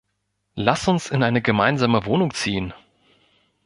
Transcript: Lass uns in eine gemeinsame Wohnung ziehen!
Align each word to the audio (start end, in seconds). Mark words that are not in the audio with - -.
Lass 0.55 0.87
uns 0.87 1.11
in 1.11 1.21
eine 1.21 1.43
gemeinsame 1.43 2.05
Wohnung 2.05 2.33
ziehen! 2.33 2.73